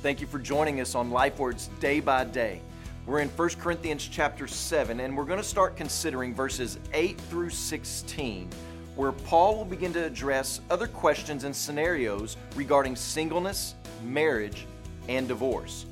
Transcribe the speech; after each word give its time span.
Thank 0.00 0.20
you 0.20 0.28
for 0.28 0.38
joining 0.38 0.80
us 0.80 0.94
on 0.94 1.10
Life 1.10 1.40
Words 1.40 1.70
Day 1.80 1.98
by 1.98 2.22
Day. 2.22 2.60
We're 3.04 3.18
in 3.18 3.28
1 3.30 3.48
Corinthians 3.58 4.06
chapter 4.06 4.46
7, 4.46 5.00
and 5.00 5.16
we're 5.16 5.24
going 5.24 5.40
to 5.40 5.44
start 5.44 5.76
considering 5.76 6.32
verses 6.32 6.78
8 6.92 7.20
through 7.22 7.50
16, 7.50 8.48
where 8.94 9.10
Paul 9.10 9.56
will 9.56 9.64
begin 9.64 9.92
to 9.94 10.04
address 10.04 10.60
other 10.70 10.86
questions 10.86 11.42
and 11.42 11.54
scenarios 11.54 12.36
regarding 12.54 12.94
singleness, 12.94 13.74
marriage, 14.04 14.66
and 15.08 15.26
divorce. 15.26 15.84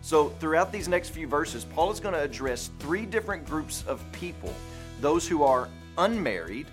So, 0.00 0.30
throughout 0.40 0.72
these 0.72 0.88
next 0.88 1.10
few 1.10 1.28
verses, 1.28 1.66
Paul 1.66 1.90
is 1.90 2.00
going 2.00 2.14
to 2.14 2.22
address 2.22 2.70
three 2.78 3.04
different 3.04 3.44
groups 3.44 3.84
of 3.86 4.02
people 4.12 4.54
those 5.02 5.28
who 5.28 5.42
are 5.42 5.68
unmarried, 5.98 6.66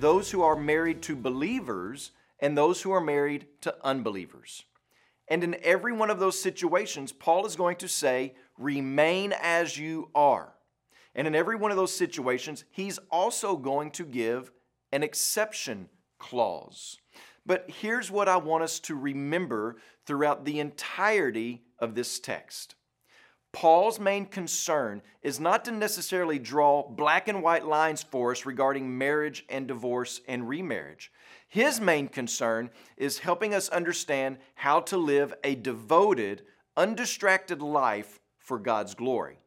those 0.00 0.30
who 0.30 0.40
are 0.40 0.56
married 0.56 1.02
to 1.02 1.14
believers, 1.14 2.12
and 2.40 2.56
those 2.56 2.80
who 2.80 2.90
are 2.90 3.02
married 3.02 3.48
to 3.60 3.74
unbelievers. 3.84 4.64
And 5.32 5.42
in 5.42 5.56
every 5.62 5.94
one 5.94 6.10
of 6.10 6.18
those 6.18 6.38
situations, 6.38 7.10
Paul 7.10 7.46
is 7.46 7.56
going 7.56 7.76
to 7.76 7.88
say, 7.88 8.34
remain 8.58 9.32
as 9.40 9.78
you 9.78 10.10
are. 10.14 10.52
And 11.14 11.26
in 11.26 11.34
every 11.34 11.56
one 11.56 11.70
of 11.70 11.78
those 11.78 11.96
situations, 11.96 12.66
he's 12.70 12.98
also 13.10 13.56
going 13.56 13.92
to 13.92 14.04
give 14.04 14.52
an 14.92 15.02
exception 15.02 15.88
clause. 16.18 16.98
But 17.46 17.64
here's 17.80 18.10
what 18.10 18.28
I 18.28 18.36
want 18.36 18.62
us 18.62 18.78
to 18.80 18.94
remember 18.94 19.76
throughout 20.04 20.44
the 20.44 20.60
entirety 20.60 21.62
of 21.78 21.94
this 21.94 22.20
text. 22.20 22.74
Paul's 23.52 24.00
main 24.00 24.24
concern 24.24 25.02
is 25.22 25.38
not 25.38 25.64
to 25.66 25.72
necessarily 25.72 26.38
draw 26.38 26.88
black 26.88 27.28
and 27.28 27.42
white 27.42 27.66
lines 27.66 28.02
for 28.02 28.32
us 28.32 28.46
regarding 28.46 28.96
marriage 28.96 29.44
and 29.48 29.68
divorce 29.68 30.22
and 30.26 30.48
remarriage. 30.48 31.12
His 31.48 31.78
main 31.78 32.08
concern 32.08 32.70
is 32.96 33.18
helping 33.18 33.54
us 33.54 33.68
understand 33.68 34.38
how 34.54 34.80
to 34.80 34.96
live 34.96 35.34
a 35.44 35.54
devoted, 35.54 36.42
undistracted 36.78 37.60
life 37.60 38.20
for 38.38 38.58
God's 38.58 38.94
glory. 38.94 39.38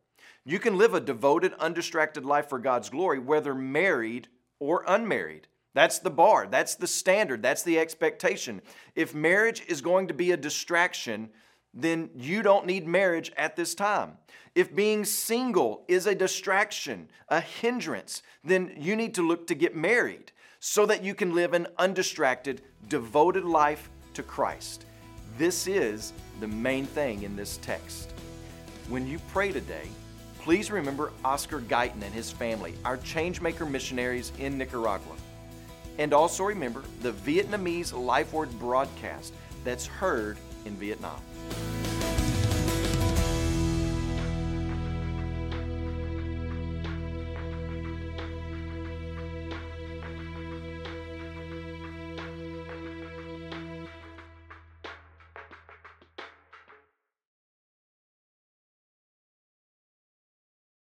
You 0.45 0.59
can 0.59 0.77
live 0.77 0.94
a 0.94 0.99
devoted, 0.99 1.53
undistracted 1.53 2.23
life 2.23 2.47
for 2.47 2.59
God's 2.59 2.91
glory, 2.91 3.17
whether 3.17 3.55
married 3.55 4.27
or 4.59 4.83
unmarried. 4.88 5.47
That's 5.73 5.97
the 5.97 6.11
bar, 6.11 6.47
that's 6.47 6.75
the 6.75 6.88
standard, 6.88 7.41
that's 7.41 7.63
the 7.63 7.79
expectation. 7.79 8.61
If 8.95 9.16
marriage 9.16 9.63
is 9.67 9.81
going 9.81 10.07
to 10.07 10.13
be 10.13 10.31
a 10.31 10.38
distraction, 10.38 11.31
then 11.75 12.09
you 12.15 12.41
don't 12.41 12.65
need 12.65 12.87
marriage 12.87 13.31
at 13.35 13.55
this 13.55 13.75
time. 13.75 14.13
If 14.55 14.73
being 14.73 15.03
single 15.03 15.83
is 15.89 16.07
a 16.07 16.15
distraction, 16.15 17.09
a 17.27 17.41
hindrance, 17.41 18.23
then 18.43 18.73
you 18.77 18.95
need 18.95 19.13
to 19.15 19.27
look 19.27 19.47
to 19.47 19.55
get 19.55 19.75
married 19.75 20.31
so 20.59 20.85
that 20.85 21.03
you 21.03 21.13
can 21.13 21.35
live 21.35 21.53
an 21.53 21.67
undistracted, 21.77 22.61
devoted 22.87 23.43
life 23.43 23.89
to 24.13 24.23
Christ. 24.23 24.85
This 25.37 25.67
is 25.67 26.13
the 26.39 26.47
main 26.47 26.85
thing 26.85 27.23
in 27.23 27.35
this 27.35 27.57
text. 27.57 28.13
When 28.87 29.05
you 29.05 29.19
pray 29.33 29.51
today, 29.51 29.89
please 30.39 30.71
remember 30.71 31.11
Oscar 31.25 31.59
Guyton 31.59 32.01
and 32.01 32.13
his 32.13 32.31
family, 32.31 32.75
our 32.85 32.97
changemaker 32.97 33.69
missionaries 33.69 34.31
in 34.39 34.57
Nicaragua. 34.57 35.15
And 35.97 36.13
also 36.13 36.45
remember 36.45 36.83
the 37.01 37.11
Vietnamese 37.11 37.93
Life 37.93 38.31
Word 38.31 38.57
broadcast 38.59 39.33
that's 39.65 39.85
heard 39.85 40.37
in 40.66 40.77
Vietnam. 40.77 41.74